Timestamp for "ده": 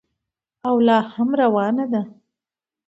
1.93-2.01